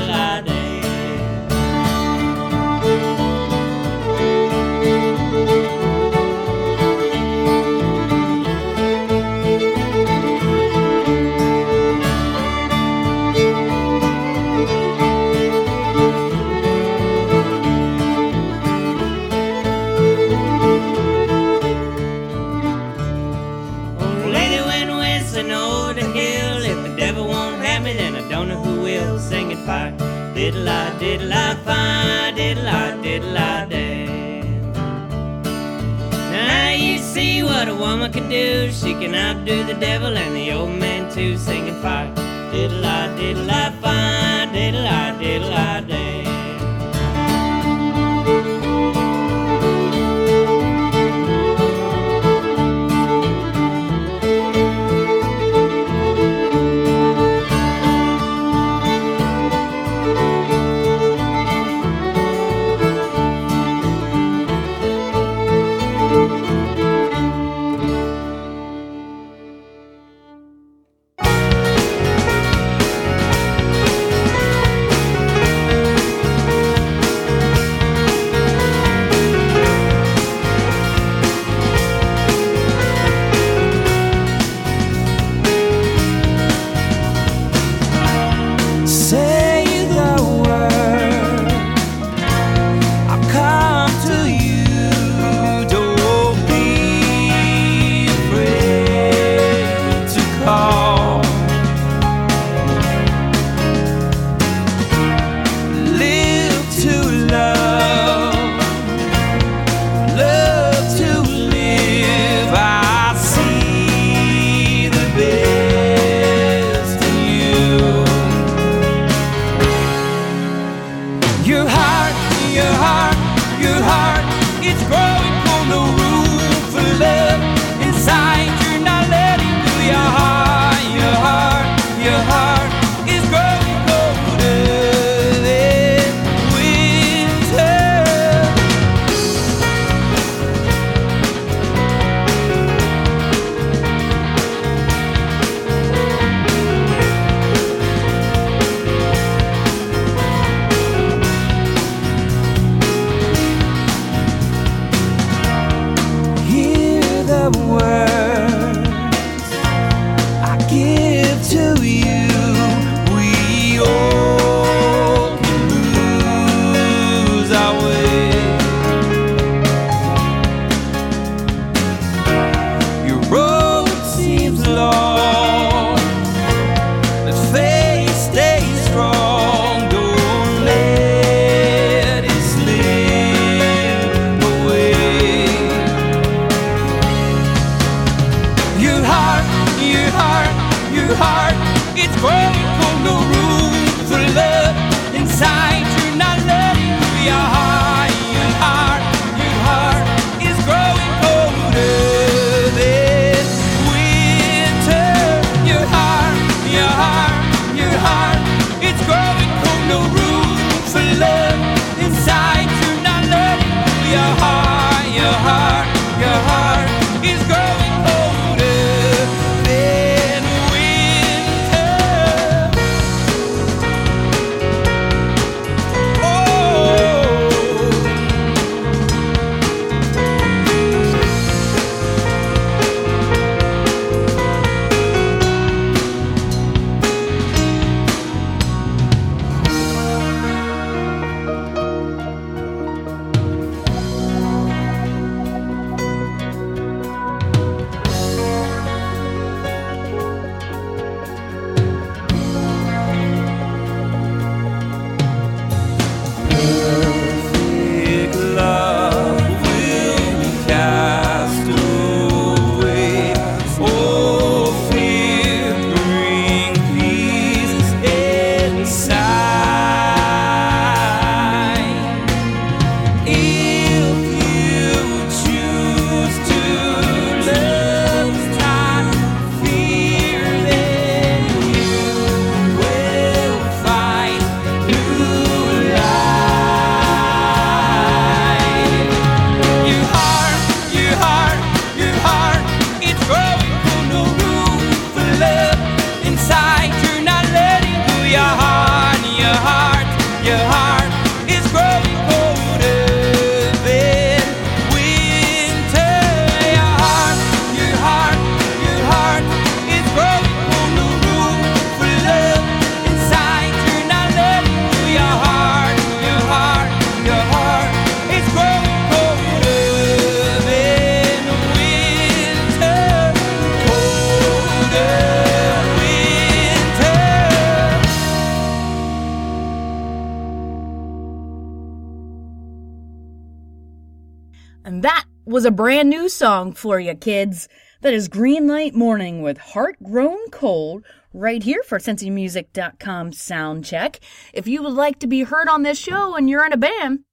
And 334.86 335.02
that 335.02 335.24
was 335.44 335.64
a 335.64 335.72
brand 335.72 336.08
new 336.08 336.28
song 336.28 336.72
for 336.72 337.00
you 337.00 337.16
kids. 337.16 337.68
That 338.02 338.14
is 338.14 338.28
Green 338.28 338.68
Light 338.68 338.94
Morning 338.94 339.42
with 339.42 339.58
Heart 339.58 339.96
Grown 340.00 340.48
Cold 340.50 341.04
right 341.34 341.60
here 341.60 341.82
for 341.82 341.98
CincyMusic.com 341.98 343.32
sound 343.32 343.84
check. 343.84 344.20
If 344.52 344.68
you 344.68 344.84
would 344.84 344.92
like 344.92 345.18
to 345.18 345.26
be 345.26 345.42
heard 345.42 345.68
on 345.68 345.82
this 345.82 345.98
show 345.98 346.36
and 346.36 346.48
you're 346.48 346.64
in 346.64 346.72
a 346.72 346.76
band, 346.76 347.24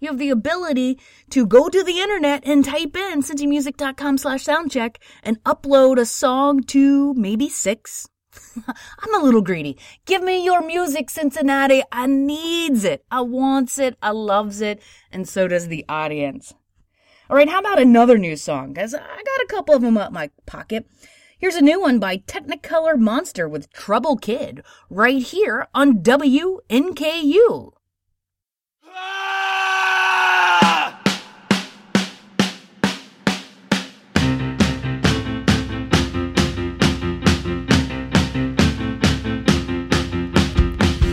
you 0.00 0.08
have 0.08 0.18
the 0.18 0.30
ability 0.30 0.98
to 1.28 1.46
go 1.46 1.68
to 1.68 1.84
the 1.84 2.00
internet 2.00 2.42
and 2.46 2.64
type 2.64 2.96
in 2.96 3.20
CincyMusic.com 3.20 4.16
slash 4.16 4.44
soundcheck 4.44 4.96
and 5.22 5.44
upload 5.44 5.98
a 5.98 6.06
song 6.06 6.62
to 6.68 7.12
maybe 7.12 7.50
six. 7.50 8.08
I'm 8.66 9.14
a 9.14 9.22
little 9.22 9.42
greedy. 9.42 9.76
Give 10.06 10.22
me 10.22 10.42
your 10.42 10.62
music, 10.62 11.10
Cincinnati. 11.10 11.82
I 11.92 12.06
needs 12.06 12.84
it. 12.84 13.04
I 13.10 13.20
wants 13.20 13.78
it. 13.78 13.98
I 14.00 14.12
loves 14.12 14.62
it. 14.62 14.80
And 15.12 15.28
so 15.28 15.48
does 15.48 15.68
the 15.68 15.84
audience. 15.86 16.54
All 17.30 17.36
right, 17.36 17.48
how 17.50 17.58
about 17.58 17.78
another 17.78 18.16
new 18.16 18.36
song? 18.36 18.72
Cause 18.72 18.94
I 18.94 19.00
got 19.00 19.42
a 19.42 19.46
couple 19.50 19.74
of 19.74 19.82
them 19.82 19.98
up 19.98 20.12
my 20.12 20.30
pocket. 20.46 20.86
Here's 21.38 21.56
a 21.56 21.60
new 21.60 21.78
one 21.78 21.98
by 21.98 22.16
Technicolor 22.16 22.98
Monster 22.98 23.46
with 23.46 23.70
Trouble 23.70 24.16
Kid 24.16 24.62
right 24.88 25.22
here 25.22 25.68
on 25.74 25.98
WNKU. 25.98 27.72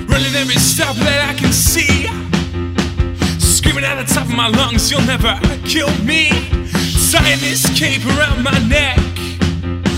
Running 0.07 0.35
every 0.35 0.55
stop 0.55 0.95
that 0.95 1.29
I 1.29 1.37
can 1.37 1.51
see. 1.51 2.24
Screaming 3.65 3.89
at 3.89 3.95
the 4.05 4.13
top 4.13 4.25
of 4.25 4.35
my 4.35 4.47
lungs, 4.47 4.91
you'll 4.91 5.01
never 5.09 5.33
kill 5.65 5.89
me. 6.05 6.29
Tying 7.09 7.39
this 7.39 7.65
cape 7.73 8.05
around 8.05 8.43
my 8.43 8.53
neck. 8.69 8.99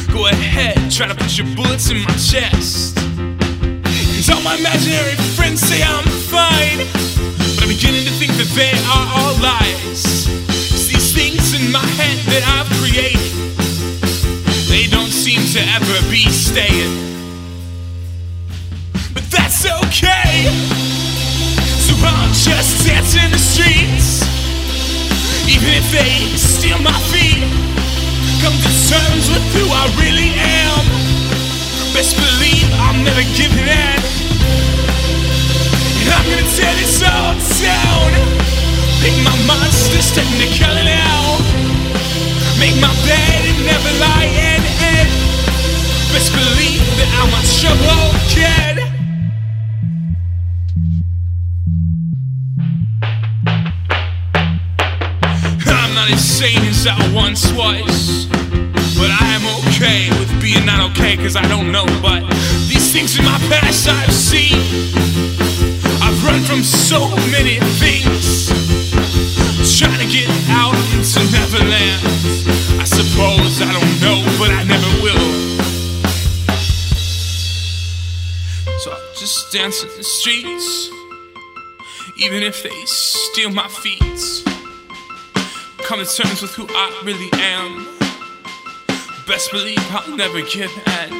Go 0.07 0.27
ahead, 0.27 0.89
try 0.89 1.05
to 1.05 1.13
put 1.13 1.37
your 1.37 1.47
bullets 1.53 1.91
in 1.91 1.99
my 1.99 2.15
chest. 2.15 2.97
And 2.97 4.29
all 4.31 4.41
my 4.41 4.55
imaginary 4.55 5.15
friends 5.35 5.59
say 5.59 5.83
I'm 5.83 6.07
fine. 6.31 6.79
But 7.59 7.63
I'm 7.63 7.67
beginning 7.67 8.05
to 8.05 8.13
think 8.15 8.31
that 8.39 8.47
they 8.55 8.71
are 8.87 9.07
all 9.19 9.35
lies. 9.43 10.31
'Cause 10.71 10.87
these 10.87 11.11
things 11.11 11.53
in 11.53 11.69
my 11.69 11.85
head 11.99 12.17
that 12.31 12.43
I've 12.47 12.71
created, 12.79 13.35
they 14.69 14.87
don't 14.87 15.11
seem 15.11 15.43
to 15.55 15.59
ever 15.75 16.01
be 16.09 16.23
staying 16.31 17.03
but 19.13 19.29
that's 19.29 19.65
okay. 19.65 21.26
I'll 22.03 22.33
just 22.33 22.85
dance 22.85 23.15
in 23.15 23.31
the 23.31 23.39
streets, 23.39 24.21
even 25.47 25.71
if 25.73 25.87
they 25.91 26.35
steal 26.37 26.79
my 26.79 26.95
feet. 27.09 27.43
Come 28.43 28.53
to 28.53 28.71
terms 28.89 29.29
with 29.31 29.45
who 29.57 29.65
I 29.71 29.83
really 29.97 30.31
am. 30.37 30.83
Best 31.93 32.15
believe 32.15 32.69
I'm 32.77 33.03
never 33.03 33.23
giving 33.33 33.65
in. 33.65 33.99
And 36.01 36.09
I'm 36.13 36.25
gonna 36.29 36.49
tear 36.53 36.73
this 36.77 37.01
all 37.01 37.33
down. 37.61 38.09
Make 39.01 39.17
my 39.25 39.35
monsters 39.49 40.13
technicolor 40.13 40.85
now. 40.85 41.41
Make 42.59 42.77
my 42.81 42.93
bed 43.05 43.41
and 43.49 43.59
never 43.65 43.91
lie 43.97 44.29
in 44.29 44.61
it. 44.93 45.09
Best 46.13 46.31
believe 46.33 46.85
that 46.97 47.09
I'm 47.21 47.31
a 47.33 47.41
trouble 47.59 48.06
I 56.85 57.11
once 57.13 57.51
was. 57.53 58.27
But 58.99 59.09
I 59.09 59.25
am 59.33 59.43
okay 59.65 60.09
with 60.19 60.29
being 60.41 60.65
not 60.65 60.91
okay, 60.91 61.17
cause 61.17 61.35
I 61.35 61.47
don't 61.47 61.71
know. 61.71 61.85
But 62.01 62.21
these 62.69 62.91
things 62.91 63.17
in 63.17 63.25
my 63.25 63.39
past 63.49 63.87
I've 63.87 64.13
seen. 64.13 64.61
I've 66.03 66.19
run 66.23 66.43
from 66.43 66.61
so 66.61 67.09
many 67.33 67.57
things. 67.81 68.49
Trying 69.79 69.99
to 70.05 70.09
get 70.11 70.29
out 70.49 70.75
into 70.93 71.19
Neverland. 71.31 72.03
I 72.79 72.85
suppose 72.85 73.61
I 73.61 73.71
don't 73.73 73.95
know, 74.01 74.19
but 74.37 74.51
I 74.51 74.63
never 74.63 74.91
will. 75.01 75.27
So 78.79 78.91
I'll 78.91 79.13
just 79.15 79.51
dance 79.51 79.81
in 79.81 79.89
the 79.97 80.03
streets. 80.03 80.89
Even 82.17 82.43
if 82.43 82.61
they 82.61 82.85
steal 82.85 83.51
my 83.51 83.67
feet 83.67 84.46
come 85.87 86.03
to 86.03 86.05
terms 86.05 86.41
with 86.41 86.53
who 86.53 86.67
I 86.67 87.01
really 87.05 87.29
am. 87.39 87.87
Best 89.25 89.49
believe 89.53 89.79
I'll 89.95 90.17
never 90.17 90.41
give 90.41 90.69
in. 90.99 91.13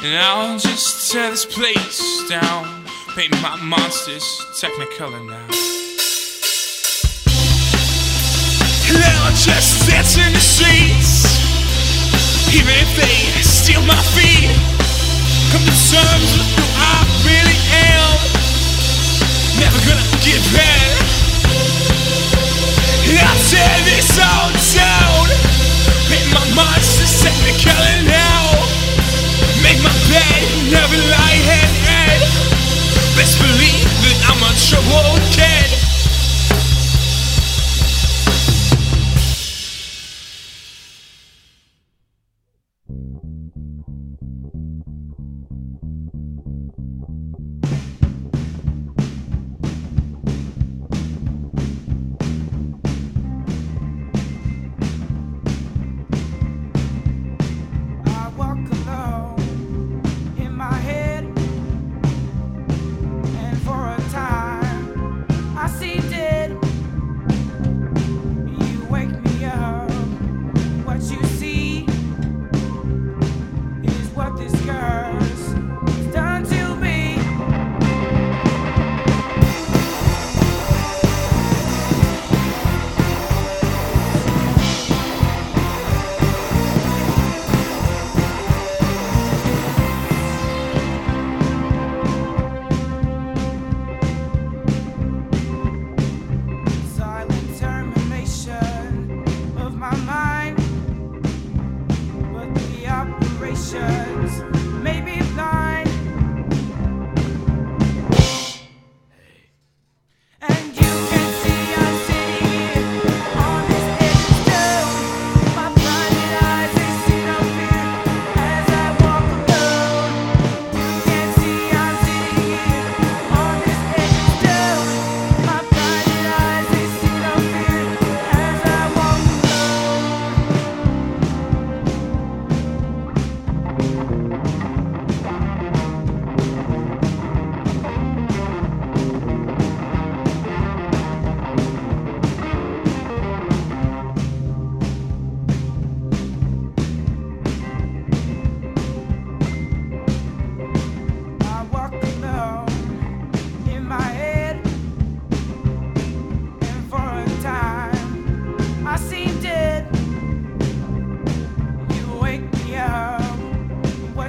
And 0.00 0.16
I'll 0.16 0.58
just 0.58 1.12
tear 1.12 1.30
this 1.30 1.44
place 1.44 2.26
down. 2.30 2.82
Paint 3.14 3.32
my 3.42 3.60
monsters 3.60 4.24
technicolor 4.56 5.20
now. 5.28 5.46
I'll 9.20 9.36
just 9.36 9.86
dance 9.86 10.16
in 10.16 10.32
the 10.32 10.40
streets. 10.40 11.28
Even 12.56 12.72
if 12.72 12.88
they 12.96 13.42
steal 13.44 13.82
my 13.82 14.00
feet. 14.16 14.48
Come 15.52 15.60
to 15.60 15.76
terms 15.92 16.30
with 16.40 16.48
who 16.56 16.64
I 16.72 17.04
really 17.28 17.60
am. 17.84 18.16
Never 19.60 19.78
gonna 19.84 20.08
give 20.24 20.56
in. 20.56 21.19
I'll 23.18 23.42
tear 23.50 23.76
this 23.88 24.18
all 24.18 24.50
down. 24.74 25.26
Make 26.10 26.26
my 26.34 26.44
monsters 26.54 27.22
technicolor 27.22 28.06
now. 28.06 28.54
Make 29.62 29.82
my 29.82 29.94
bed, 30.10 30.42
never 30.70 30.98
lie 31.10 31.40
it. 31.58 31.70
Best 33.16 33.38
believe 33.38 33.90
that 34.06 34.18
I'm 34.30 34.42
a 34.42 34.52
troubled 34.54 35.22
kid. 35.32 35.69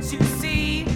you 0.10 0.20
see. 0.24 0.91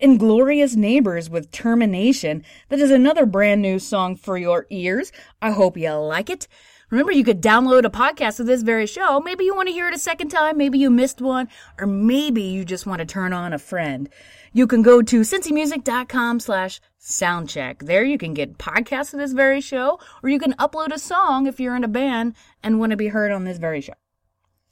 Inglorious 0.00 0.76
Neighbors 0.76 1.28
with 1.28 1.50
Termination. 1.50 2.44
That 2.68 2.80
is 2.80 2.90
another 2.90 3.26
brand 3.26 3.62
new 3.62 3.78
song 3.78 4.16
for 4.16 4.38
your 4.38 4.66
ears. 4.70 5.12
I 5.42 5.50
hope 5.50 5.76
you 5.76 5.92
like 5.92 6.30
it. 6.30 6.48
Remember, 6.90 7.12
you 7.12 7.24
could 7.24 7.42
download 7.42 7.84
a 7.84 7.90
podcast 7.90 8.40
of 8.40 8.46
this 8.46 8.62
very 8.62 8.86
show. 8.86 9.20
Maybe 9.20 9.44
you 9.44 9.54
want 9.54 9.68
to 9.68 9.74
hear 9.74 9.88
it 9.88 9.94
a 9.94 9.98
second 9.98 10.28
time. 10.28 10.56
Maybe 10.56 10.78
you 10.78 10.88
missed 10.88 11.20
one. 11.20 11.48
Or 11.78 11.86
maybe 11.86 12.42
you 12.42 12.64
just 12.64 12.86
want 12.86 13.00
to 13.00 13.06
turn 13.06 13.32
on 13.34 13.52
a 13.52 13.58
friend. 13.58 14.08
You 14.52 14.66
can 14.66 14.82
go 14.82 15.02
to 15.02 15.20
cincymusic.com 15.20 16.40
slash 16.40 16.80
soundcheck. 16.98 17.80
There 17.80 18.04
you 18.04 18.16
can 18.16 18.32
get 18.32 18.58
podcasts 18.58 19.12
of 19.12 19.20
this 19.20 19.32
very 19.32 19.60
show, 19.60 20.00
or 20.22 20.30
you 20.30 20.38
can 20.38 20.54
upload 20.54 20.92
a 20.92 20.98
song 20.98 21.46
if 21.46 21.60
you're 21.60 21.76
in 21.76 21.84
a 21.84 21.88
band 21.88 22.34
and 22.62 22.80
want 22.80 22.90
to 22.90 22.96
be 22.96 23.08
heard 23.08 23.32
on 23.32 23.44
this 23.44 23.58
very 23.58 23.80
show. 23.80 23.94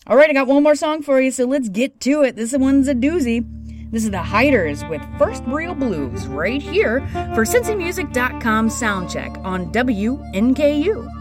All 0.06 0.16
right, 0.16 0.30
I 0.30 0.32
got 0.32 0.46
one 0.46 0.62
more 0.62 0.76
song 0.76 1.02
for 1.02 1.20
you, 1.20 1.30
so 1.30 1.44
let's 1.44 1.68
get 1.68 2.00
to 2.00 2.22
it. 2.22 2.36
This 2.36 2.56
one's 2.56 2.88
a 2.88 2.94
doozy. 2.94 3.44
This 3.96 4.04
is 4.04 4.10
the 4.10 4.18
Hiders 4.18 4.86
with 4.90 5.00
First 5.18 5.42
Real 5.46 5.74
Blues 5.74 6.26
right 6.26 6.60
here 6.60 7.00
for 7.34 7.46
cincymusic.com 7.46 8.68
soundcheck 8.68 9.42
on 9.42 9.72
WNKU. 9.72 11.15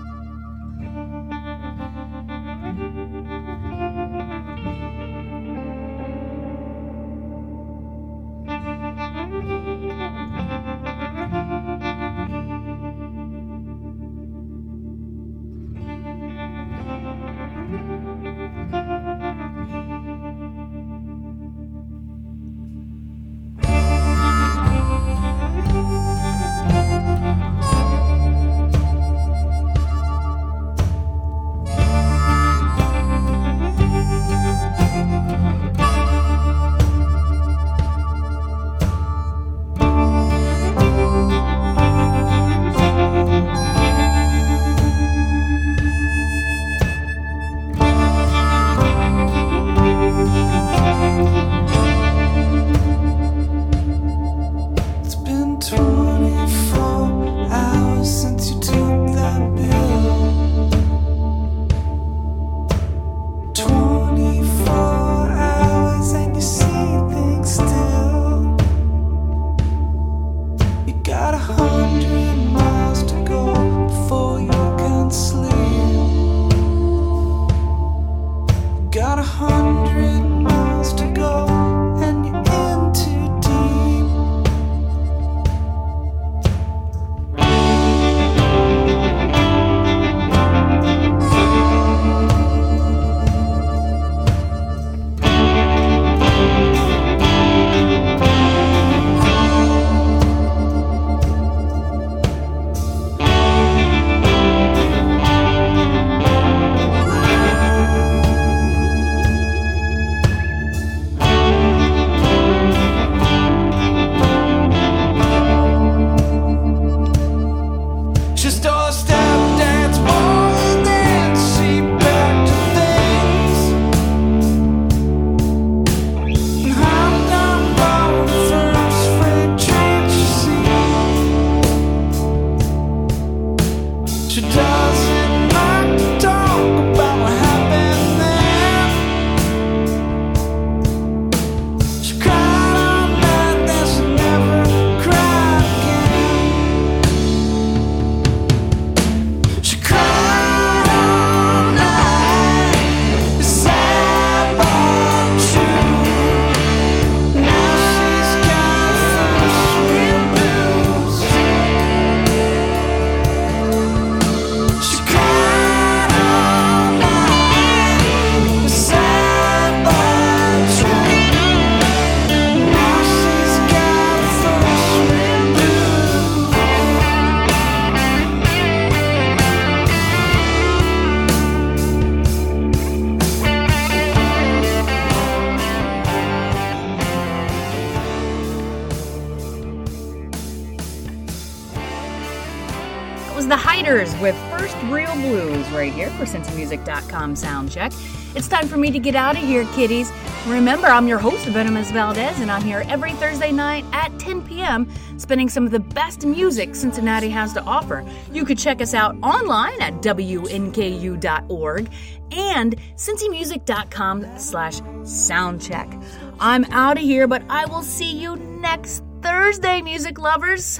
cincymusic.com 197.34 197.36
soundcheck. 197.36 198.36
It's 198.36 198.48
time 198.48 198.68
for 198.68 198.78
me 198.78 198.92
to 198.92 199.00
get 199.00 199.16
out 199.16 199.36
of 199.38 199.44
here, 199.44 199.66
kiddies. 199.74 200.12
Remember, 200.46 200.88
I'm 200.88 201.08
your 201.08 201.18
host, 201.18 201.46
Venomous 201.48 201.90
Valdez, 201.92 202.40
and 202.40 202.52
I'm 202.52 202.62
here 202.62 202.84
every 202.88 203.14
Thursday 203.14 203.52
night 203.52 203.86
at 203.94 204.18
10 204.20 204.48
p.m. 204.48 204.92
spinning 205.18 205.50
some 205.50 205.66
of 205.66 205.72
the 205.72 205.80
best 205.80 206.26
music 206.26 206.76
Cincinnati 206.76 207.30
has 207.30 207.54
to 207.54 207.64
offer. 207.64 208.06
You 208.32 208.46
could 208.46 208.60
check 208.60 208.82
us 208.82 208.94
out 208.94 209.16
online 209.24 209.82
at 209.82 209.94
wnku.org 210.02 211.90
and 212.32 212.76
cincymusic.com 212.96 214.40
slash 214.40 214.82
soundcheck. 214.82 216.04
I'm 216.40 216.66
out 216.66 216.98
of 216.98 217.04
here, 217.04 217.28
but 217.28 217.44
I 217.50 217.66
will 217.66 217.84
see 217.84 218.12
you 218.12 218.36
next 218.36 219.04
Thursday, 219.22 219.82
music 219.82 220.20
lovers. 220.20 220.80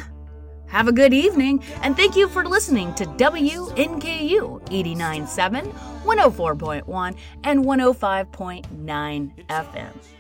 Have 0.68 0.88
a 0.88 0.92
good 0.92 1.14
evening, 1.14 1.64
and 1.84 1.96
thank 1.96 2.16
you 2.16 2.28
for 2.28 2.44
listening 2.44 2.94
to 2.96 3.06
WNKU 3.06 4.66
89.7, 4.66 5.95
104.1, 6.06 7.16
and 7.44 7.66
105.9 7.66 9.46
FM. 9.48 10.15